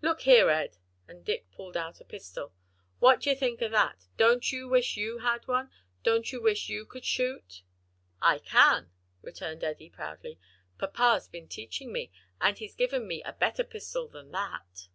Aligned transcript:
Look 0.00 0.20
here, 0.20 0.48
Ed," 0.48 0.76
and 1.08 1.24
Dick 1.24 1.50
pulled 1.50 1.76
out 1.76 2.00
a 2.00 2.04
pistol, 2.04 2.52
"what 3.00 3.18
d'ye 3.20 3.34
think 3.34 3.60
o' 3.60 3.68
that? 3.70 4.06
don't 4.16 4.52
you 4.52 4.68
wish 4.68 4.96
you 4.96 5.18
had 5.18 5.48
one? 5.48 5.72
don't 6.04 6.30
you 6.30 6.40
wish 6.40 6.68
you 6.68 6.86
could 6.86 7.04
shoot?" 7.04 7.62
"I 8.20 8.38
can," 8.38 8.92
returned 9.22 9.64
Eddie, 9.64 9.90
proudly, 9.90 10.38
"papa's 10.78 11.26
been 11.26 11.48
teaching 11.48 11.92
me, 11.92 12.12
and 12.40 12.56
he's 12.58 12.76
given 12.76 13.08
me 13.08 13.24
a 13.24 13.32
better 13.32 13.64
pistol 13.64 14.06
than 14.06 14.30
that." 14.30 14.86